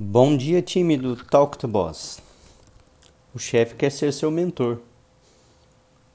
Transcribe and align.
Bom 0.00 0.36
dia, 0.36 0.62
time 0.62 0.96
do 0.96 1.16
Talk 1.16 1.58
to 1.58 1.66
Boss. 1.66 2.22
O 3.34 3.38
chefe 3.40 3.74
quer 3.74 3.90
ser 3.90 4.12
seu 4.12 4.30
mentor. 4.30 4.78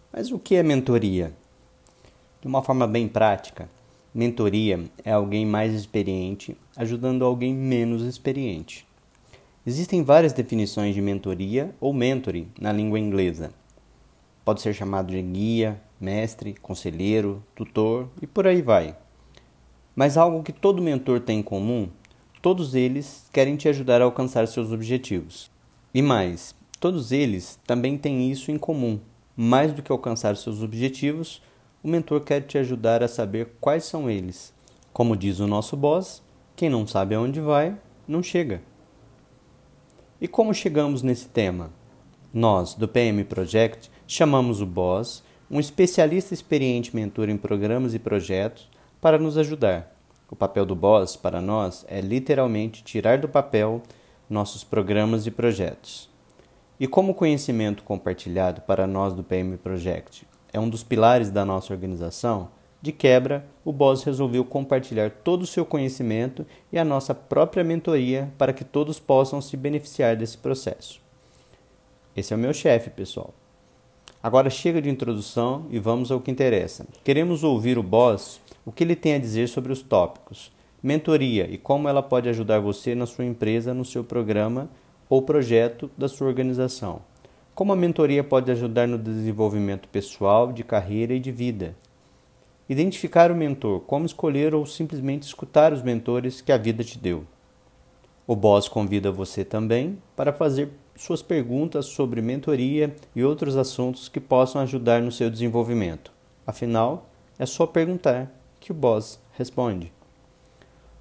Mas 0.09 0.31
o 0.31 0.39
que 0.39 0.55
é 0.55 0.63
mentoria? 0.63 1.33
De 2.39 2.47
uma 2.47 2.63
forma 2.63 2.87
bem 2.87 3.09
prática, 3.09 3.69
mentoria 4.15 4.85
é 5.03 5.11
alguém 5.11 5.45
mais 5.45 5.73
experiente 5.73 6.55
ajudando 6.77 7.25
alguém 7.25 7.53
menos 7.53 8.03
experiente. 8.03 8.87
Existem 9.67 10.01
várias 10.01 10.31
definições 10.31 10.95
de 10.95 11.01
mentoria 11.01 11.75
ou 11.81 11.91
mentoring 11.91 12.47
na 12.57 12.71
língua 12.71 12.97
inglesa. 12.97 13.51
Pode 14.45 14.61
ser 14.61 14.73
chamado 14.73 15.11
de 15.11 15.21
guia, 15.21 15.77
mestre, 15.99 16.53
conselheiro, 16.53 17.43
tutor 17.53 18.07
e 18.21 18.27
por 18.27 18.47
aí 18.47 18.61
vai. 18.61 18.95
Mas 19.93 20.15
algo 20.15 20.41
que 20.41 20.53
todo 20.53 20.81
mentor 20.81 21.19
tem 21.19 21.39
em 21.39 21.43
comum 21.43 21.89
Todos 22.43 22.75
eles 22.75 23.29
querem 23.31 23.55
te 23.55 23.69
ajudar 23.69 24.01
a 24.01 24.03
alcançar 24.03 24.45
seus 24.49 24.69
objetivos. 24.73 25.49
E 25.93 26.01
mais, 26.01 26.53
todos 26.77 27.13
eles 27.13 27.57
também 27.65 27.97
têm 27.97 28.29
isso 28.29 28.51
em 28.51 28.57
comum. 28.57 28.99
Mais 29.33 29.71
do 29.71 29.81
que 29.81 29.93
alcançar 29.93 30.35
seus 30.35 30.61
objetivos, 30.61 31.41
o 31.81 31.87
mentor 31.87 32.19
quer 32.19 32.41
te 32.41 32.57
ajudar 32.57 33.01
a 33.01 33.07
saber 33.07 33.53
quais 33.61 33.85
são 33.85 34.09
eles. 34.09 34.53
Como 34.91 35.15
diz 35.15 35.39
o 35.39 35.47
nosso 35.47 35.77
boss, 35.77 36.21
quem 36.53 36.69
não 36.69 36.85
sabe 36.85 37.15
aonde 37.15 37.39
vai, 37.39 37.77
não 38.05 38.21
chega. 38.21 38.61
E 40.19 40.27
como 40.27 40.53
chegamos 40.53 41.01
nesse 41.01 41.29
tema? 41.29 41.71
Nós, 42.33 42.73
do 42.73 42.89
PM 42.89 43.23
Project, 43.23 43.89
chamamos 44.05 44.59
o 44.59 44.65
boss, 44.65 45.23
um 45.49 45.61
especialista 45.61 46.33
experiente 46.33 46.93
mentor 46.93 47.29
em 47.29 47.37
programas 47.37 47.93
e 47.93 47.99
projetos, 47.99 48.69
para 48.99 49.17
nos 49.17 49.37
ajudar. 49.37 49.92
O 50.29 50.35
papel 50.35 50.65
do 50.65 50.75
boss, 50.75 51.15
para 51.15 51.41
nós, 51.41 51.85
é 51.87 52.01
literalmente 52.01 52.83
tirar 52.83 53.17
do 53.17 53.27
papel 53.27 53.81
nossos 54.29 54.63
programas 54.63 55.27
e 55.27 55.31
projetos. 55.31 56.09
E 56.79 56.87
como 56.87 57.11
o 57.11 57.15
conhecimento 57.15 57.83
compartilhado 57.83 58.61
para 58.61 58.87
nós 58.87 59.13
do 59.13 59.23
PM 59.23 59.57
Project 59.57 60.27
é 60.51 60.59
um 60.59 60.69
dos 60.69 60.83
pilares 60.83 61.29
da 61.29 61.45
nossa 61.45 61.73
organização, 61.73 62.49
de 62.81 62.91
quebra, 62.91 63.45
o 63.63 63.71
boss 63.71 64.03
resolveu 64.03 64.43
compartilhar 64.43 65.09
todo 65.09 65.43
o 65.43 65.47
seu 65.47 65.65
conhecimento 65.65 66.45
e 66.71 66.77
a 66.77 66.83
nossa 66.83 67.15
própria 67.15 67.63
mentoria 67.63 68.29
para 68.37 68.51
que 68.51 68.65
todos 68.65 68.99
possam 68.99 69.39
se 69.39 69.55
beneficiar 69.55 70.17
desse 70.17 70.37
processo. 70.37 70.99
Esse 72.15 72.33
é 72.33 72.35
o 72.35 72.39
meu 72.39 72.53
chefe, 72.53 72.89
pessoal. 72.89 73.33
Agora 74.21 74.49
chega 74.49 74.81
de 74.81 74.89
introdução 74.89 75.65
e 75.69 75.79
vamos 75.79 76.11
ao 76.11 76.19
que 76.19 76.29
interessa. 76.29 76.85
Queremos 77.03 77.43
ouvir 77.43 77.77
o 77.77 77.83
boss 77.83 78.39
o 78.65 78.71
que 78.71 78.83
ele 78.83 78.95
tem 78.95 79.15
a 79.15 79.19
dizer 79.19 79.47
sobre 79.47 79.71
os 79.71 79.81
tópicos, 79.81 80.51
mentoria 80.81 81.47
e 81.49 81.57
como 81.57 81.87
ela 81.87 82.03
pode 82.03 82.27
ajudar 82.29 82.59
você 82.59 82.93
na 82.93 83.05
sua 83.05 83.25
empresa, 83.25 83.73
no 83.73 83.85
seu 83.85 84.03
programa 84.03 84.69
ou 85.09 85.21
projeto 85.21 85.89
da 85.97 86.07
sua 86.07 86.27
organização. 86.27 87.01
Como 87.55 87.71
a 87.71 87.75
mentoria 87.75 88.23
pode 88.23 88.51
ajudar 88.51 88.87
no 88.87 88.97
desenvolvimento 88.97 89.87
pessoal, 89.87 90.51
de 90.51 90.63
carreira 90.63 91.13
e 91.13 91.19
de 91.19 91.31
vida. 91.31 91.75
Identificar 92.67 93.31
o 93.31 93.35
mentor, 93.35 93.81
como 93.81 94.05
escolher 94.05 94.55
ou 94.55 94.65
simplesmente 94.65 95.23
escutar 95.23 95.71
os 95.71 95.81
mentores 95.81 96.41
que 96.41 96.51
a 96.51 96.57
vida 96.57 96.83
te 96.83 96.97
deu. 96.97 97.25
O 98.25 98.35
boss 98.35 98.67
convida 98.67 99.11
você 99.11 99.43
também 99.43 99.99
para 100.15 100.33
fazer 100.33 100.69
suas 100.95 101.21
perguntas 101.21 101.87
sobre 101.87 102.21
mentoria 102.21 102.95
e 103.15 103.23
outros 103.23 103.57
assuntos 103.57 104.07
que 104.07 104.19
possam 104.19 104.61
ajudar 104.61 105.01
no 105.01 105.11
seu 105.11 105.29
desenvolvimento. 105.29 106.11
Afinal, 106.47 107.09
é 107.37 107.45
só 107.45 107.65
perguntar 107.65 108.31
que 108.63 108.71
o 108.71 108.75
boss 108.75 109.19
responde. 109.33 109.91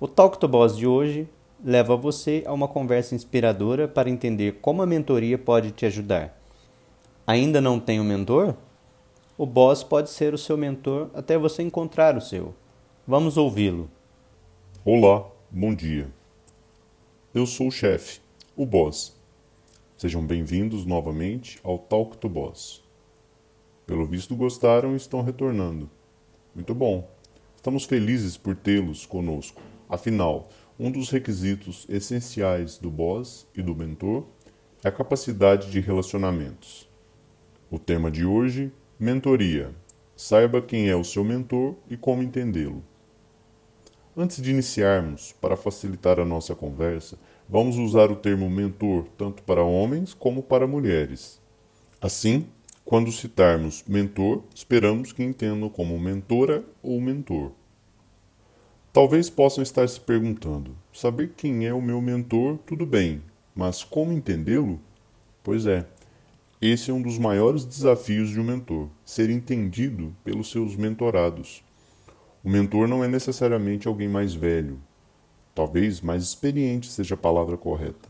O 0.01 0.09
Talk 0.09 0.37
to 0.37 0.49
Boss 0.49 0.77
de 0.77 0.85
hoje 0.85 1.29
leva 1.65 1.97
você 1.97 2.43
a 2.45 2.53
uma 2.53 2.67
conversa 2.67 3.15
inspiradora 3.15 3.87
para 3.87 4.11
entender 4.11 4.59
como 4.61 4.83
a 4.83 4.87
mentoria 4.87 5.39
pode 5.39 5.71
te 5.71 5.87
ajudar. 5.87 6.37
Ainda 7.25 7.61
não 7.61 7.79
tem 7.79 8.01
um 8.01 8.05
mentor? 8.05 8.57
O 9.39 9.47
boss 9.47 9.85
pode 9.85 10.11
ser 10.11 10.35
o 10.35 10.39
seu 10.39 10.57
mentor 10.57 11.09
até 11.15 11.39
você 11.39 11.63
encontrar 11.63 12.17
o 12.17 12.21
seu. 12.21 12.53
Vamos 13.07 13.37
ouvi-lo. 13.37 13.89
Olá, 14.85 15.25
bom 15.49 15.73
dia. 15.73 16.11
Eu 17.33 17.47
sou 17.47 17.69
o 17.69 17.73
chefe, 17.73 18.21
o 18.57 18.67
boss. 18.67 19.15
Sejam 19.97 20.27
bem-vindos 20.27 20.85
novamente 20.85 21.61
ao 21.63 21.79
Talk 21.79 22.17
to 22.17 22.29
Boss. 22.29 22.83
Pelo 23.87 24.05
visto 24.05 24.35
gostaram 24.35 24.95
e 24.95 24.97
estão 24.97 25.23
retornando. 25.23 25.89
Muito 26.57 26.75
bom. 26.75 27.12
Estamos 27.63 27.85
felizes 27.85 28.37
por 28.37 28.57
tê-los 28.57 29.07
conosco. 29.07 29.63
Afinal, 29.89 30.49
um 30.77 30.91
dos 30.91 31.11
requisitos 31.11 31.87
essenciais 31.89 32.77
do 32.77 32.91
boss 32.91 33.47
e 33.55 33.63
do 33.63 33.73
mentor 33.73 34.27
é 34.83 34.89
a 34.89 34.91
capacidade 34.91 35.71
de 35.71 35.79
relacionamentos. 35.79 36.91
O 37.71 37.79
tema 37.79 38.11
de 38.11 38.27
hoje: 38.27 38.73
mentoria. 38.99 39.73
Saiba 40.17 40.61
quem 40.61 40.89
é 40.89 40.97
o 40.97 41.05
seu 41.05 41.23
mentor 41.23 41.77
e 41.89 41.97
como 41.97 42.21
entendê-lo. 42.21 42.83
Antes 44.17 44.43
de 44.43 44.51
iniciarmos, 44.51 45.33
para 45.41 45.57
facilitar 45.57 46.19
a 46.19 46.25
nossa 46.25 46.57
conversa, 46.57 47.17
vamos 47.49 47.79
usar 47.79 48.11
o 48.11 48.17
termo 48.17 48.51
mentor 48.51 49.07
tanto 49.17 49.41
para 49.45 49.63
homens 49.63 50.13
como 50.13 50.43
para 50.43 50.67
mulheres. 50.67 51.41
Assim, 52.01 52.45
quando 52.85 53.13
citarmos 53.13 53.85
mentor, 53.87 54.43
esperamos 54.55 55.13
que 55.13 55.23
entendam 55.23 55.69
como 55.69 55.99
mentora 55.99 56.65
ou 56.83 57.01
mentor. 57.01 57.53
Talvez 58.93 59.31
possam 59.31 59.63
estar 59.63 59.89
se 59.89 60.01
perguntando: 60.01 60.77
saber 60.93 61.33
quem 61.37 61.67
é 61.67 61.73
o 61.73 61.81
meu 61.81 62.01
mentor, 62.01 62.59
tudo 62.67 62.85
bem, 62.85 63.23
mas 63.55 63.83
como 63.83 64.13
entendê-lo? 64.13 64.81
Pois 65.43 65.67
é, 65.67 65.87
esse 66.61 66.91
é 66.91 66.95
um 66.95 67.01
dos 67.01 67.19
maiores 67.19 67.65
desafios 67.65 68.31
de 68.31 68.41
um 68.41 68.45
mentor: 68.45 68.89
ser 69.05 69.31
entendido 69.31 70.15
pelos 70.23 70.51
seus 70.51 70.77
mentorados. 70.77 71.65
O 72.45 72.51
mentor 72.51 72.89
não 72.89 73.05
é 73.05 73.09
necessariamente 73.09 73.87
alguém 73.87 74.09
mais 74.09 74.35
velho, 74.35 74.81
talvez 75.55 76.01
mais 76.01 76.25
experiente 76.25 76.91
seja 76.91 77.15
a 77.15 77.19
palavra 77.19 77.57
correta. 77.57 78.09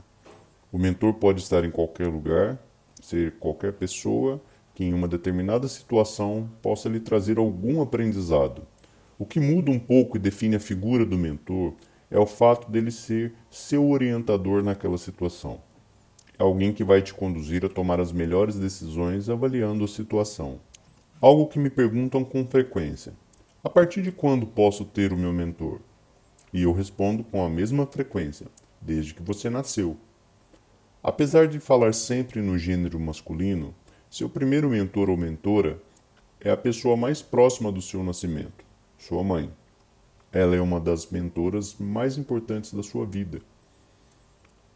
O 0.72 0.78
mentor 0.78 1.14
pode 1.14 1.42
estar 1.42 1.64
em 1.64 1.70
qualquer 1.70 2.08
lugar, 2.08 2.58
ser 3.00 3.32
qualquer 3.38 3.74
pessoa 3.74 4.40
que 4.74 4.84
em 4.84 4.92
uma 4.92 5.08
determinada 5.08 5.68
situação 5.68 6.48
possa 6.60 6.88
lhe 6.88 7.00
trazer 7.00 7.38
algum 7.38 7.80
aprendizado. 7.80 8.62
O 9.18 9.26
que 9.26 9.38
muda 9.38 9.70
um 9.70 9.78
pouco 9.78 10.16
e 10.16 10.20
define 10.20 10.56
a 10.56 10.60
figura 10.60 11.04
do 11.04 11.18
mentor 11.18 11.74
é 12.10 12.18
o 12.18 12.26
fato 12.26 12.70
dele 12.70 12.90
ser 12.90 13.32
seu 13.50 13.88
orientador 13.88 14.62
naquela 14.62 14.98
situação. 14.98 15.60
É 16.38 16.42
alguém 16.42 16.72
que 16.72 16.84
vai 16.84 17.02
te 17.02 17.14
conduzir 17.14 17.64
a 17.64 17.68
tomar 17.68 18.00
as 18.00 18.12
melhores 18.12 18.58
decisões 18.58 19.28
avaliando 19.28 19.84
a 19.84 19.88
situação. 19.88 20.60
Algo 21.20 21.46
que 21.46 21.58
me 21.58 21.70
perguntam 21.70 22.24
com 22.24 22.44
frequência: 22.44 23.12
a 23.62 23.70
partir 23.70 24.02
de 24.02 24.10
quando 24.10 24.46
posso 24.46 24.84
ter 24.84 25.12
o 25.12 25.16
meu 25.16 25.32
mentor? 25.32 25.80
E 26.52 26.62
eu 26.62 26.72
respondo 26.72 27.22
com 27.22 27.44
a 27.44 27.48
mesma 27.48 27.86
frequência: 27.86 28.46
desde 28.80 29.14
que 29.14 29.22
você 29.22 29.48
nasceu. 29.48 29.96
Apesar 31.02 31.46
de 31.46 31.60
falar 31.60 31.94
sempre 31.94 32.40
no 32.42 32.58
gênero 32.58 32.98
masculino, 32.98 33.74
seu 34.12 34.28
primeiro 34.28 34.68
mentor 34.68 35.08
ou 35.08 35.16
mentora 35.16 35.80
é 36.38 36.50
a 36.50 36.56
pessoa 36.56 36.94
mais 36.94 37.22
próxima 37.22 37.72
do 37.72 37.80
seu 37.80 38.04
nascimento, 38.04 38.62
sua 38.98 39.24
mãe. 39.24 39.50
Ela 40.30 40.54
é 40.54 40.60
uma 40.60 40.78
das 40.78 41.06
mentoras 41.10 41.76
mais 41.78 42.18
importantes 42.18 42.74
da 42.74 42.82
sua 42.82 43.06
vida. 43.06 43.40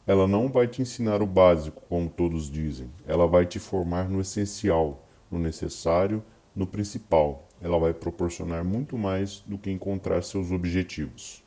Ela 0.07 0.27
não 0.27 0.49
vai 0.49 0.67
te 0.67 0.81
ensinar 0.81 1.21
o 1.21 1.27
básico, 1.27 1.83
como 1.87 2.09
todos 2.09 2.51
dizem. 2.51 2.91
Ela 3.07 3.27
vai 3.27 3.45
te 3.45 3.59
formar 3.59 4.09
no 4.09 4.23
essencial, 4.23 5.07
no 5.31 5.39
necessário, 5.39 6.25
no 6.55 6.67
principal. 6.67 7.47
Ela 7.61 7.79
vai 7.79 7.93
proporcionar 7.93 8.65
muito 8.65 8.97
mais 8.97 9.45
do 9.47 9.59
que 9.59 9.71
encontrar 9.71 10.23
seus 10.23 10.51
objetivos. 10.51 11.45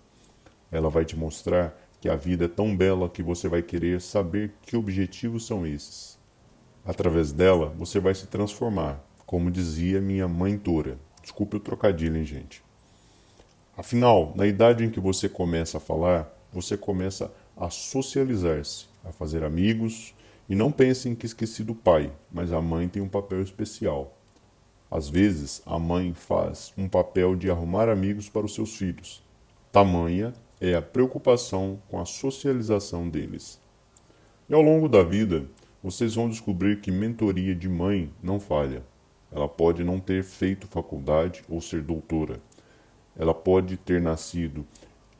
Ela 0.71 0.91
vai 0.91 1.05
te 1.05 1.17
mostrar 1.17 1.75
que 1.99 2.07
a 2.07 2.15
vida 2.15 2.45
é 2.45 2.47
tão 2.47 2.77
bela 2.77 3.09
que 3.09 3.23
você 3.23 3.49
vai 3.49 3.63
querer 3.63 3.99
saber 3.99 4.53
que 4.61 4.77
objetivos 4.77 5.47
são 5.47 5.65
esses. 5.65 6.18
Através 6.85 7.31
dela, 7.31 7.73
você 7.77 7.99
vai 7.99 8.15
se 8.15 8.27
transformar, 8.27 9.03
como 9.25 9.51
dizia 9.51 10.01
minha 10.01 10.27
mãe 10.27 10.57
Tora. 10.57 10.97
Desculpe 11.21 11.57
o 11.57 11.59
trocadilho, 11.59 12.17
hein, 12.17 12.25
gente? 12.25 12.63
Afinal, 13.77 14.33
na 14.35 14.45
idade 14.45 14.83
em 14.83 14.89
que 14.89 14.99
você 14.99 15.29
começa 15.29 15.77
a 15.77 15.81
falar, 15.81 16.29
você 16.51 16.75
começa 16.75 17.31
a 17.55 17.69
socializar-se, 17.69 18.87
a 19.05 19.11
fazer 19.11 19.43
amigos, 19.43 20.13
e 20.49 20.55
não 20.55 20.71
pensem 20.71 21.13
que 21.13 21.25
esqueci 21.25 21.63
do 21.63 21.75
pai, 21.75 22.11
mas 22.31 22.51
a 22.51 22.61
mãe 22.61 22.87
tem 22.87 23.01
um 23.01 23.07
papel 23.07 23.41
especial. 23.41 24.17
Às 24.89 25.07
vezes, 25.07 25.61
a 25.65 25.77
mãe 25.77 26.13
faz 26.13 26.73
um 26.75 26.89
papel 26.89 27.35
de 27.35 27.51
arrumar 27.51 27.87
amigos 27.87 28.27
para 28.27 28.45
os 28.45 28.55
seus 28.55 28.75
filhos. 28.75 29.23
Tamanha 29.71 30.33
é 30.59 30.73
a 30.73 30.81
preocupação 30.81 31.79
com 31.87 32.01
a 32.01 32.05
socialização 32.05 33.07
deles. 33.07 33.59
E 34.49 34.53
ao 34.53 34.61
longo 34.61 34.89
da 34.89 35.03
vida, 35.03 35.45
vocês 35.81 36.15
vão 36.15 36.29
descobrir 36.29 36.81
que 36.81 36.91
mentoria 36.91 37.55
de 37.55 37.69
mãe 37.69 38.11
não 38.21 38.39
falha. 38.39 38.83
Ela 39.31 39.47
pode 39.47 39.83
não 39.83 39.99
ter 39.99 40.23
feito 40.23 40.67
faculdade 40.67 41.43
ou 41.47 41.61
ser 41.61 41.81
doutora. 41.81 42.41
Ela 43.15 43.33
pode 43.33 43.77
ter 43.77 44.01
nascido 44.01 44.65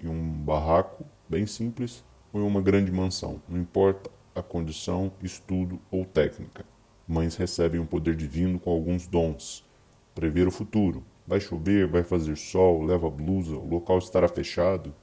em 0.01 0.07
um 0.07 0.31
barraco 0.31 1.05
bem 1.29 1.45
simples, 1.45 2.03
ou 2.33 2.41
em 2.41 2.43
uma 2.45 2.61
grande 2.61 2.91
mansão, 2.91 3.41
não 3.47 3.59
importa 3.59 4.09
a 4.35 4.41
condição, 4.41 5.11
estudo 5.21 5.79
ou 5.89 6.05
técnica. 6.05 6.65
Mães 7.07 7.35
recebem 7.35 7.79
um 7.79 7.85
poder 7.85 8.15
divino 8.15 8.59
com 8.59 8.69
alguns 8.69 9.07
dons. 9.07 9.65
Prever 10.13 10.47
o 10.47 10.51
futuro. 10.51 11.03
Vai 11.25 11.39
chover, 11.39 11.87
vai 11.87 12.03
fazer 12.03 12.35
sol, 12.37 12.83
leva 12.83 13.09
blusa, 13.09 13.55
o 13.55 13.67
local 13.67 13.97
estará 13.97 14.27
fechado. 14.27 14.93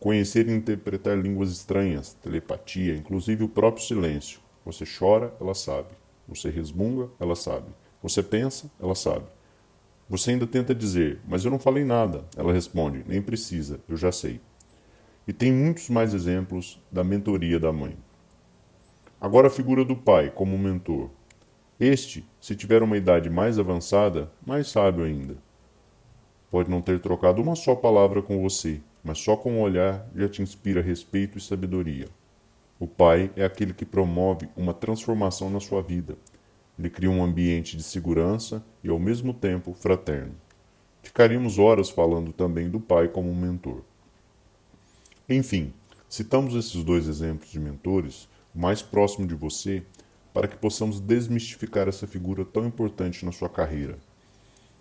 Conhecer 0.00 0.48
e 0.48 0.52
interpretar 0.52 1.16
línguas 1.16 1.50
estranhas, 1.50 2.14
telepatia, 2.14 2.96
inclusive 2.96 3.44
o 3.44 3.48
próprio 3.48 3.84
silêncio. 3.84 4.41
Você 4.64 4.84
chora, 4.86 5.34
ela 5.40 5.54
sabe. 5.54 5.88
Você 6.28 6.50
resmunga, 6.50 7.08
ela 7.18 7.34
sabe. 7.34 7.66
Você 8.02 8.22
pensa, 8.22 8.70
ela 8.80 8.94
sabe. 8.94 9.26
Você 10.08 10.32
ainda 10.32 10.46
tenta 10.46 10.74
dizer, 10.74 11.20
mas 11.26 11.44
eu 11.44 11.50
não 11.50 11.58
falei 11.58 11.84
nada. 11.84 12.24
Ela 12.36 12.52
responde, 12.52 13.04
nem 13.06 13.22
precisa, 13.22 13.80
eu 13.88 13.96
já 13.96 14.12
sei. 14.12 14.40
E 15.26 15.32
tem 15.32 15.52
muitos 15.52 15.88
mais 15.88 16.12
exemplos 16.12 16.80
da 16.90 17.04
mentoria 17.04 17.58
da 17.58 17.72
mãe. 17.72 17.96
Agora 19.20 19.46
a 19.46 19.50
figura 19.50 19.84
do 19.84 19.96
pai 19.96 20.30
como 20.30 20.58
mentor. 20.58 21.08
Este, 21.78 22.28
se 22.40 22.54
tiver 22.54 22.82
uma 22.82 22.96
idade 22.96 23.30
mais 23.30 23.58
avançada, 23.58 24.30
mais 24.44 24.68
sábio 24.68 25.04
ainda. 25.04 25.36
Pode 26.50 26.70
não 26.70 26.82
ter 26.82 27.00
trocado 27.00 27.40
uma 27.40 27.54
só 27.54 27.74
palavra 27.74 28.20
com 28.20 28.42
você, 28.42 28.80
mas 29.02 29.18
só 29.18 29.36
com 29.36 29.58
o 29.58 29.62
olhar 29.62 30.06
já 30.14 30.28
te 30.28 30.42
inspira 30.42 30.82
respeito 30.82 31.38
e 31.38 31.40
sabedoria. 31.40 32.08
O 32.82 32.86
pai 32.88 33.30
é 33.36 33.44
aquele 33.44 33.72
que 33.72 33.84
promove 33.84 34.48
uma 34.56 34.74
transformação 34.74 35.48
na 35.48 35.60
sua 35.60 35.80
vida. 35.80 36.18
Ele 36.76 36.90
cria 36.90 37.08
um 37.08 37.22
ambiente 37.22 37.76
de 37.76 37.82
segurança 37.84 38.60
e, 38.82 38.88
ao 38.88 38.98
mesmo 38.98 39.32
tempo, 39.32 39.72
fraterno. 39.72 40.34
Ficaríamos 41.00 41.60
horas 41.60 41.90
falando 41.90 42.32
também 42.32 42.68
do 42.68 42.80
pai 42.80 43.06
como 43.06 43.32
mentor. 43.32 43.84
Enfim, 45.28 45.72
citamos 46.08 46.56
esses 46.56 46.82
dois 46.82 47.06
exemplos 47.06 47.52
de 47.52 47.60
mentores 47.60 48.28
mais 48.52 48.82
próximo 48.82 49.28
de 49.28 49.34
você, 49.36 49.84
para 50.34 50.48
que 50.48 50.56
possamos 50.56 50.98
desmistificar 50.98 51.86
essa 51.86 52.08
figura 52.08 52.44
tão 52.44 52.66
importante 52.66 53.24
na 53.24 53.30
sua 53.30 53.48
carreira. 53.48 53.96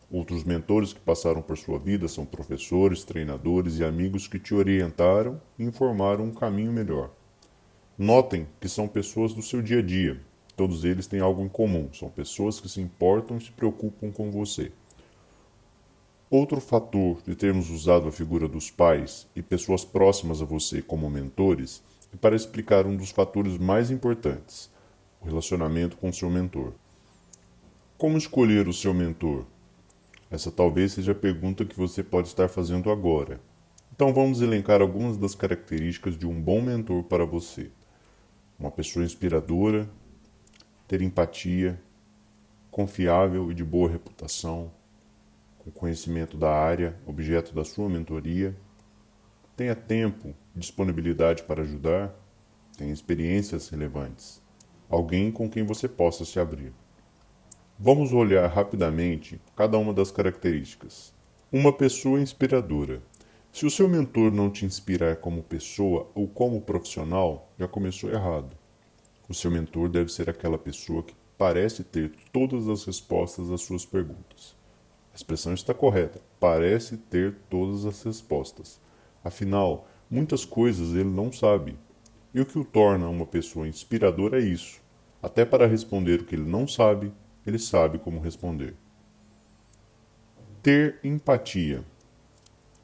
Outros 0.10 0.44
mentores 0.44 0.92
que 0.92 1.00
passaram 1.00 1.44
por 1.44 1.56
sua 1.56 1.78
vida 1.78 2.08
são 2.08 2.26
professores, 2.26 3.04
treinadores 3.04 3.78
e 3.78 3.84
amigos 3.84 4.28
que 4.28 4.40
te 4.40 4.56
orientaram 4.56 5.40
e 5.60 5.64
informaram 5.64 6.24
um 6.24 6.34
caminho 6.34 6.72
melhor. 6.72 7.12
Notem 8.04 8.48
que 8.60 8.68
são 8.68 8.88
pessoas 8.88 9.32
do 9.32 9.44
seu 9.44 9.62
dia 9.62 9.78
a 9.78 9.82
dia. 9.84 10.20
Todos 10.56 10.84
eles 10.84 11.06
têm 11.06 11.20
algo 11.20 11.44
em 11.44 11.48
comum, 11.48 11.88
são 11.94 12.10
pessoas 12.10 12.60
que 12.60 12.68
se 12.68 12.82
importam 12.82 13.38
e 13.38 13.42
se 13.42 13.52
preocupam 13.52 14.10
com 14.10 14.32
você. 14.32 14.72
Outro 16.28 16.60
fator 16.60 17.22
de 17.22 17.36
termos 17.36 17.70
usado 17.70 18.08
a 18.08 18.12
figura 18.12 18.48
dos 18.48 18.72
pais 18.72 19.28
e 19.36 19.44
pessoas 19.44 19.86
próximas 19.86 20.42
a 20.42 20.46
você 20.46 20.82
como 20.82 21.12
mentores 21.12 21.84
e 22.12 22.18
para 22.18 22.36
explicar 22.36 22.88
um 22.88 22.98
dos 22.98 23.12
fatores 23.12 23.60
mais 23.60 23.92
importantes, 23.92 24.72
o 25.22 25.26
relacionamento 25.26 25.96
com 25.96 26.12
seu 26.12 26.28
mentor. 26.28 26.74
Como 28.00 28.18
escolher 28.18 28.68
o 28.68 28.74
seu 28.74 28.96
mentor? 28.96 29.46
Essa 30.32 30.52
talvez 30.52 30.94
seja 30.94 31.12
a 31.12 31.14
pergunta 31.14 31.66
que 31.66 31.78
você 31.78 32.02
pode 32.02 32.30
estar 32.30 32.48
fazendo 32.48 32.90
agora. 32.90 33.40
Então 33.94 34.12
vamos 34.12 34.42
elencar 34.42 34.82
algumas 34.82 35.18
das 35.18 35.36
características 35.36 36.18
de 36.18 36.26
um 36.26 36.42
bom 36.42 36.64
mentor 36.64 37.04
para 37.04 37.28
você. 37.28 37.70
Uma 38.62 38.70
pessoa 38.70 39.04
inspiradora, 39.04 39.90
ter 40.88 41.02
empatia, 41.02 41.82
confiável 42.70 43.52
e 43.52 43.56
de 43.56 43.64
boa 43.64 43.90
reputação, 43.90 44.72
com 45.58 45.72
conhecimento 45.72 46.38
da 46.38 46.52
área, 46.52 46.96
objeto 47.08 47.56
da 47.56 47.66
sua 47.66 47.90
mentoria, 47.90 48.56
tenha 49.58 49.76
tempo 49.76 50.36
disponibilidade 50.56 51.42
para 51.42 51.64
ajudar, 51.64 52.14
tem 52.78 52.92
experiências 52.92 53.68
relevantes, 53.70 54.40
alguém 54.88 55.32
com 55.32 55.50
quem 55.50 55.64
você 55.64 55.88
possa 55.88 56.24
se 56.24 56.40
abrir. 56.40 56.72
Vamos 57.80 58.14
olhar 58.14 58.46
rapidamente 58.46 59.42
cada 59.56 59.76
uma 59.80 59.92
das 59.92 60.12
características. 60.12 61.12
Uma 61.52 61.74
pessoa 61.74 62.22
inspiradora. 62.22 63.02
Se 63.52 63.66
o 63.66 63.72
seu 63.72 63.88
mentor 63.88 64.32
não 64.32 64.50
te 64.50 64.66
inspirar 64.66 65.18
como 65.18 65.44
pessoa 65.44 66.10
ou 66.16 66.28
como 66.28 66.62
profissional, 66.62 67.52
já 67.60 67.68
começou 67.68 68.10
errado. 68.10 68.56
O 69.28 69.34
seu 69.34 69.52
mentor 69.52 69.90
deve 69.90 70.12
ser 70.12 70.30
aquela 70.30 70.58
pessoa 70.58 71.04
que 71.04 71.14
parece 71.38 71.84
ter 71.84 72.14
todas 72.32 72.68
as 72.68 72.86
respostas 72.86 73.52
às 73.52 73.62
suas 73.62 73.86
perguntas. 73.86 74.56
A 75.14 75.16
expressão 75.16 75.54
está 75.54 75.74
correta. 75.74 76.22
Parece 76.40 76.98
ter 76.98 77.36
todas 77.50 77.86
as 77.86 78.02
respostas. 78.04 78.80
Afinal, 79.24 79.88
Muitas 80.12 80.44
coisas 80.44 80.94
ele 80.94 81.10
não 81.10 81.32
sabe. 81.32 81.80
E 82.34 82.42
o 82.42 82.46
que 82.46 82.60
o 82.60 82.66
torna 82.66 83.08
uma 83.08 83.26
pessoa 83.26 83.66
inspiradora 83.66 84.42
é 84.42 84.46
isso. 84.46 84.82
Até 85.24 85.46
para 85.46 85.66
responder 85.66 86.20
o 86.20 86.26
que 86.26 86.36
ele 86.36 86.50
não 86.50 86.68
sabe, 86.68 87.14
ele 87.48 87.58
sabe 87.58 87.98
como 87.98 88.20
responder. 88.20 88.76
Ter 90.62 91.00
empatia. 91.02 91.82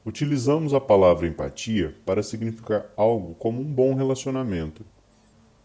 Utilizamos 0.07 0.73
a 0.73 0.79
palavra 0.79 1.27
empatia 1.27 1.93
para 2.05 2.23
significar 2.23 2.85
algo 2.95 3.35
como 3.35 3.59
um 3.59 3.65
bom 3.65 3.93
relacionamento. 3.93 4.85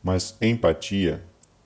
Mas 0.02 0.36
empatia 0.42 1.22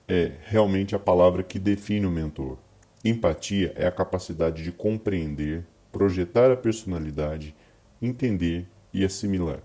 é 0.07 0.33
realmente 0.43 0.95
a 0.95 0.99
palavra 0.99 1.41
que 1.41 1.57
define 1.57 2.05
o 2.05 2.11
mentor. 2.11 2.59
Empatia 3.03 3.73
é 3.75 3.87
a 3.87 3.91
capacidade 3.91 4.63
de 4.63 4.71
compreender, 4.71 5.65
projetar 5.91 6.51
a 6.51 6.55
personalidade, 6.55 7.55
entender 7.99 8.67
e 8.93 9.03
assimilar. 9.03 9.63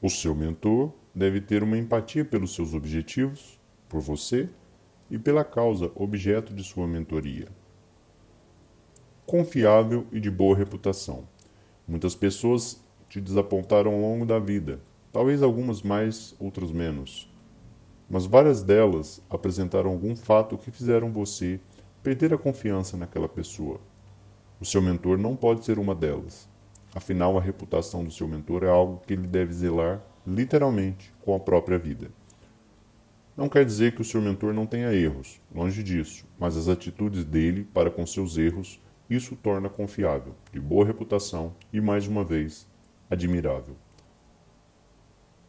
O 0.00 0.08
seu 0.08 0.34
mentor 0.34 0.94
deve 1.14 1.42
ter 1.42 1.62
uma 1.62 1.76
empatia 1.76 2.24
pelos 2.24 2.54
seus 2.54 2.72
objetivos, 2.72 3.60
por 3.90 4.00
você 4.00 4.48
e 5.10 5.18
pela 5.18 5.44
causa 5.44 5.92
objeto 5.94 6.54
de 6.54 6.64
sua 6.64 6.86
mentoria. 6.88 7.48
Confiável 9.26 10.06
e 10.10 10.18
de 10.18 10.30
boa 10.30 10.56
reputação. 10.56 11.28
Muitas 11.88 12.14
pessoas 12.14 12.84
te 13.08 13.18
desapontaram 13.18 13.94
ao 13.94 14.00
longo 14.00 14.26
da 14.26 14.38
vida, 14.38 14.78
talvez 15.10 15.42
algumas 15.42 15.80
mais, 15.80 16.36
outras 16.38 16.70
menos. 16.70 17.32
Mas 18.10 18.26
várias 18.26 18.62
delas 18.62 19.22
apresentaram 19.30 19.90
algum 19.90 20.14
fato 20.14 20.58
que 20.58 20.70
fizeram 20.70 21.10
você 21.10 21.58
perder 22.02 22.34
a 22.34 22.38
confiança 22.38 22.94
naquela 22.98 23.26
pessoa. 23.26 23.80
O 24.60 24.66
seu 24.66 24.82
mentor 24.82 25.16
não 25.16 25.34
pode 25.34 25.64
ser 25.64 25.78
uma 25.78 25.94
delas. 25.94 26.46
Afinal, 26.94 27.38
a 27.38 27.40
reputação 27.40 28.04
do 28.04 28.10
seu 28.10 28.28
mentor 28.28 28.64
é 28.64 28.68
algo 28.68 29.02
que 29.06 29.14
ele 29.14 29.26
deve 29.26 29.54
zelar, 29.54 30.02
literalmente, 30.26 31.10
com 31.24 31.34
a 31.34 31.40
própria 31.40 31.78
vida. 31.78 32.10
Não 33.34 33.48
quer 33.48 33.64
dizer 33.64 33.94
que 33.94 34.02
o 34.02 34.04
seu 34.04 34.20
mentor 34.20 34.52
não 34.52 34.66
tenha 34.66 34.92
erros, 34.92 35.40
longe 35.54 35.82
disso, 35.82 36.26
mas 36.38 36.56
as 36.56 36.68
atitudes 36.68 37.24
dele 37.24 37.66
para 37.72 37.90
com 37.90 38.04
seus 38.04 38.36
erros, 38.36 38.80
isso 39.08 39.34
torna 39.36 39.68
confiável, 39.68 40.34
de 40.52 40.60
boa 40.60 40.84
reputação 40.84 41.54
e, 41.72 41.80
mais 41.80 42.06
uma 42.06 42.22
vez, 42.22 42.66
admirável. 43.08 43.74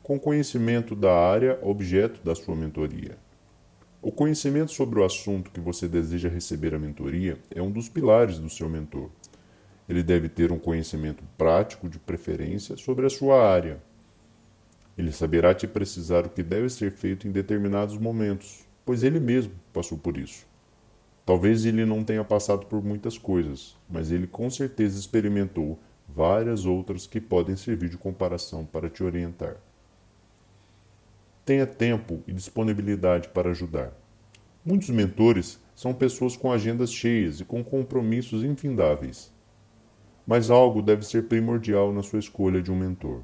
Com 0.01 0.19
conhecimento 0.19 0.95
da 0.95 1.13
área 1.13 1.59
objeto 1.61 2.23
da 2.23 2.33
sua 2.33 2.55
mentoria. 2.55 3.17
O 4.01 4.13
conhecimento 4.13 4.71
sobre 4.71 4.99
o 4.99 5.03
assunto 5.03 5.51
que 5.51 5.59
você 5.59 5.87
deseja 5.87 6.29
receber 6.29 6.73
a 6.73 6.79
mentoria 6.79 7.37
é 7.53 7.61
um 7.61 7.69
dos 7.69 7.89
pilares 7.89 8.39
do 8.39 8.49
seu 8.49 8.69
mentor. 8.69 9.09
Ele 9.89 10.01
deve 10.01 10.29
ter 10.29 10.53
um 10.53 10.57
conhecimento 10.57 11.23
prático, 11.37 11.89
de 11.89 11.99
preferência, 11.99 12.77
sobre 12.77 13.05
a 13.05 13.09
sua 13.09 13.45
área. 13.45 13.83
Ele 14.97 15.11
saberá 15.11 15.53
te 15.53 15.67
precisar 15.67 16.25
o 16.25 16.29
que 16.29 16.41
deve 16.41 16.69
ser 16.69 16.91
feito 16.91 17.27
em 17.27 17.31
determinados 17.31 17.97
momentos, 17.97 18.65
pois 18.85 19.03
ele 19.03 19.19
mesmo 19.19 19.53
passou 19.73 19.97
por 19.97 20.17
isso. 20.17 20.48
Talvez 21.29 21.63
ele 21.63 21.85
não 21.85 22.03
tenha 22.03 22.23
passado 22.23 22.65
por 22.65 22.83
muitas 22.83 23.15
coisas, 23.15 23.77
mas 23.87 24.11
ele 24.11 24.25
com 24.25 24.49
certeza 24.49 24.99
experimentou 24.99 25.77
várias 26.07 26.65
outras 26.65 27.05
que 27.05 27.21
podem 27.21 27.55
servir 27.55 27.87
de 27.87 27.99
comparação 27.99 28.65
para 28.65 28.89
te 28.89 29.03
orientar. 29.03 29.57
Tenha 31.45 31.67
tempo 31.67 32.23
e 32.25 32.33
disponibilidade 32.33 33.27
para 33.27 33.51
ajudar. 33.51 33.93
Muitos 34.65 34.89
mentores 34.89 35.59
são 35.75 35.93
pessoas 35.93 36.35
com 36.35 36.51
agendas 36.51 36.91
cheias 36.91 37.39
e 37.39 37.45
com 37.45 37.63
compromissos 37.63 38.43
infindáveis. 38.43 39.31
Mas 40.25 40.49
algo 40.49 40.81
deve 40.81 41.05
ser 41.05 41.27
primordial 41.27 41.93
na 41.93 42.01
sua 42.01 42.17
escolha 42.17 42.59
de 42.59 42.71
um 42.71 42.75
mentor. 42.75 43.21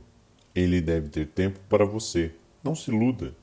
Ele 0.53 0.79
deve 0.79 1.09
ter 1.09 1.25
tempo 1.25 1.59
para 1.67 1.85
você. 1.85 2.35
Não 2.63 2.75
se 2.75 2.91
iluda 2.91 3.33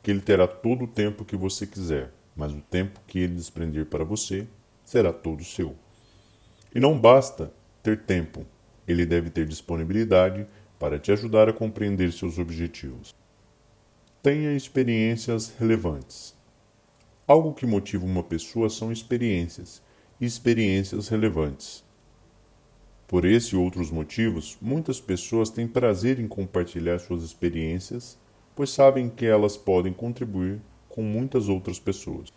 que 0.00 0.12
ele 0.12 0.20
terá 0.20 0.46
todo 0.46 0.84
o 0.84 0.88
tempo 0.88 1.24
que 1.24 1.34
você 1.34 1.66
quiser, 1.66 2.12
mas 2.36 2.52
o 2.52 2.60
tempo 2.60 3.00
que 3.06 3.18
ele 3.18 3.34
desprender 3.34 3.86
para 3.86 4.04
você 4.04 4.46
será 4.84 5.12
todo 5.12 5.44
seu. 5.44 5.76
E 6.74 6.80
não 6.80 6.98
basta 6.98 7.52
ter 7.82 8.02
tempo, 8.04 8.46
ele 8.86 9.04
deve 9.04 9.30
ter 9.30 9.46
disponibilidade 9.46 10.46
para 10.78 10.98
te 10.98 11.12
ajudar 11.12 11.48
a 11.48 11.52
compreender 11.52 12.12
seus 12.12 12.38
objetivos. 12.38 13.14
Tenha 14.22 14.54
experiências 14.54 15.54
relevantes. 15.58 16.34
Algo 17.26 17.54
que 17.54 17.66
motiva 17.66 18.04
uma 18.04 18.22
pessoa 18.22 18.68
são 18.68 18.90
experiências, 18.90 19.82
e 20.20 20.26
experiências 20.26 21.08
relevantes. 21.08 21.84
Por 23.06 23.24
esse 23.24 23.54
e 23.54 23.58
outros 23.58 23.90
motivos, 23.90 24.56
muitas 24.60 25.00
pessoas 25.00 25.50
têm 25.50 25.66
prazer 25.66 26.18
em 26.18 26.28
compartilhar 26.28 26.98
suas 26.98 27.22
experiências 27.22 28.18
pois 28.54 28.70
sabem 28.70 29.08
que 29.08 29.26
elas 29.26 29.56
podem 29.56 29.92
contribuir 29.92 30.60
com 30.92 31.02
muitas 31.02 31.48
outras 31.48 31.80
pessoas. 31.80 32.28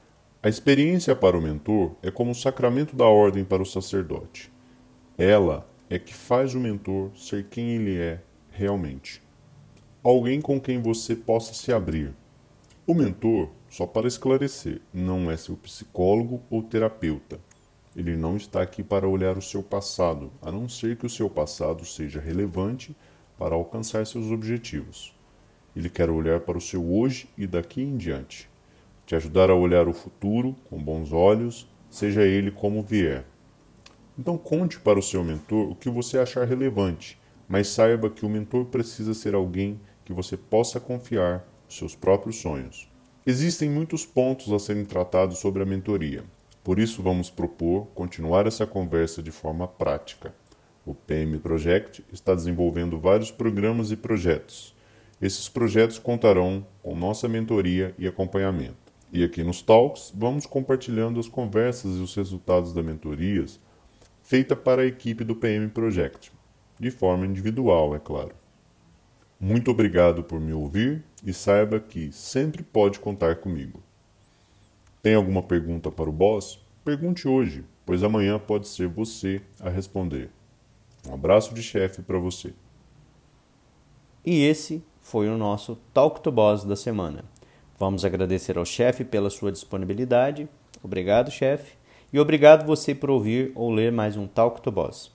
A 0.42 0.48
experiência 0.48 1.16
para 1.16 1.38
o 1.38 1.42
mentor 1.42 1.96
é 2.02 2.10
como 2.10 2.32
o 2.32 2.36
sacramento 2.36 2.96
da 2.96 3.06
ordem 3.06 3.44
para 3.44 3.62
o 3.62 3.66
sacerdote. 3.66 4.52
Ela 5.18 5.70
é 5.90 6.00
que 6.00 6.14
faz 6.14 6.56
o 6.56 6.60
mentor 6.60 7.12
ser 7.16 7.48
quem 7.50 7.72
ele 7.72 7.98
é 7.98 8.22
realmente. 8.50 9.22
Alguém 10.02 10.40
com 10.40 10.60
quem 10.60 10.82
você 10.82 11.16
possa 11.16 11.54
se 11.54 11.74
abrir. 11.74 12.14
O 12.88 12.94
mentor, 12.94 13.50
só 13.70 13.86
para 13.86 14.08
esclarecer, 14.08 14.82
não 14.94 15.30
é 15.30 15.36
seu 15.36 15.58
psicólogo 15.58 16.42
ou 16.50 16.64
terapeuta. 16.64 17.40
Ele 17.96 18.16
não 18.16 18.38
está 18.38 18.62
aqui 18.62 18.84
para 18.84 19.08
olhar 19.08 19.38
o 19.38 19.42
seu 19.42 19.64
passado, 19.64 20.32
a 20.42 20.52
não 20.52 20.70
ser 20.70 20.96
que 20.96 21.06
o 21.06 21.10
seu 21.10 21.30
passado 21.30 21.84
seja 21.84 22.20
relevante 22.20 22.96
para 23.38 23.56
alcançar 23.56 24.06
seus 24.06 24.32
objetivos. 24.32 25.14
Ele 25.76 25.90
quer 25.90 26.10
olhar 26.10 26.40
para 26.40 26.58
o 26.58 26.62
seu 26.62 26.94
hoje 26.94 27.28
e 27.38 27.46
daqui 27.46 27.82
em 27.82 27.98
diante 27.98 28.50
te 29.06 29.16
ajudar 29.16 29.50
a 29.50 29.56
olhar 29.56 29.88
o 29.88 29.94
futuro 29.94 30.56
com 30.70 30.82
bons 30.82 31.14
olhos, 31.14 31.68
seja 31.90 32.24
ele 32.24 32.50
como 32.50 32.82
vier. 32.82 33.24
Então 34.18 34.38
conte 34.38 34.80
para 34.80 34.98
o 34.98 35.04
seu 35.04 35.24
mentor 35.24 35.70
o 35.70 35.76
que 35.76 35.90
você 35.90 36.18
achar 36.18 36.48
relevante, 36.48 37.20
mas 37.48 37.68
saiba 37.68 38.10
que 38.10 38.26
o 38.26 38.30
mentor 38.30 38.66
precisa 38.66 39.14
ser 39.14 39.36
alguém 39.36 39.80
que 40.04 40.14
você 40.14 40.36
possa 40.36 40.80
confiar 40.80 41.46
os 41.70 41.78
seus 41.78 41.96
próprios 41.96 42.38
sonhos. 42.38 42.90
Existem 43.26 43.70
muitos 43.70 44.06
pontos 44.06 44.52
a 44.52 44.60
serem 44.60 44.86
tratados 44.86 45.38
sobre 45.40 45.62
a 45.62 45.66
mentoria, 45.66 46.24
por 46.64 46.80
isso 46.80 47.04
vamos 47.04 47.30
propor 47.30 47.88
continuar 47.94 48.48
essa 48.48 48.66
conversa 48.66 49.22
de 49.22 49.32
forma 49.32 49.68
prática. 49.68 50.34
O 50.86 50.94
PM 50.94 51.38
Project 51.40 52.04
está 52.12 52.34
desenvolvendo 52.34 53.00
vários 53.00 53.32
programas 53.32 53.92
e 53.92 53.96
projetos. 53.96 54.75
Esses 55.22 55.48
projetos 55.48 55.98
contarão 55.98 56.66
com 56.84 56.96
nossa 56.96 57.28
mentoria 57.28 57.96
e 57.98 58.08
acompanhamento. 58.08 58.94
E 59.12 59.24
aqui 59.24 59.44
nos 59.44 59.62
Talks, 59.62 60.12
vamos 60.14 60.46
compartilhando 60.46 61.20
as 61.20 61.28
conversas 61.28 61.98
e 61.98 62.02
os 62.02 62.14
resultados 62.16 62.74
das 62.74 62.84
mentorias 62.84 63.60
feita 64.26 64.56
para 64.56 64.82
a 64.82 64.86
equipe 64.86 65.24
do 65.24 65.36
PM 65.36 65.70
Project, 65.70 66.32
de 66.80 66.90
forma 66.90 67.28
individual, 67.28 67.96
é 67.96 68.00
claro. 68.00 68.34
Muito 69.40 69.70
obrigado 69.70 70.24
por 70.24 70.40
me 70.40 70.52
ouvir 70.52 71.04
e 71.24 71.32
saiba 71.32 71.80
que 71.80 72.12
sempre 72.12 72.64
pode 72.64 73.00
contar 73.00 73.36
comigo. 73.36 73.84
Tem 75.04 75.14
alguma 75.14 75.44
pergunta 75.44 75.92
para 75.92 76.10
o 76.10 76.14
boss? 76.14 76.60
Pergunte 76.84 77.28
hoje, 77.28 77.64
pois 77.86 78.02
amanhã 78.02 78.40
pode 78.40 78.68
ser 78.68 78.88
você 78.88 79.40
a 79.60 79.70
responder. 79.70 80.32
Um 81.08 81.14
abraço 81.14 81.54
de 81.54 81.62
chefe 81.62 82.02
para 82.02 82.18
você. 82.18 82.52
E 84.26 84.42
esse 84.44 84.84
foi 85.06 85.30
o 85.30 85.38
nosso 85.38 85.78
Talk 85.94 86.20
to 86.22 86.32
Boss 86.32 86.64
da 86.64 86.76
semana. 86.76 87.24
Vamos 87.78 88.04
agradecer 88.04 88.58
ao 88.58 88.66
chefe 88.66 89.06
pela 89.06 89.30
sua 89.30 89.52
disponibilidade. 89.52 90.50
Obrigado, 90.82 91.30
chefe. 91.30 91.78
E 92.12 92.20
obrigado 92.20 92.66
você 92.66 92.96
por 92.96 93.12
ouvir 93.12 93.52
ou 93.54 93.72
ler 93.72 93.92
mais 93.92 94.18
um 94.18 94.26
Talk 94.26 94.62
to 94.62 94.72
Boss. 94.72 95.12